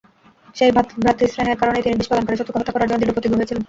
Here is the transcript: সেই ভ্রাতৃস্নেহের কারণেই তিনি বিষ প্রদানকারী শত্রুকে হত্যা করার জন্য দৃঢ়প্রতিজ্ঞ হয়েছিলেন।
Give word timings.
সেই 0.55 0.71
ভ্রাতৃস্নেহের 0.97 1.59
কারণেই 1.61 1.83
তিনি 1.83 1.95
বিষ 1.95 2.07
প্রদানকারী 2.09 2.37
শত্রুকে 2.37 2.59
হত্যা 2.59 2.73
করার 2.73 2.87
জন্য 2.89 2.99
দৃঢ়প্রতিজ্ঞ 3.01 3.35
হয়েছিলেন। 3.37 3.59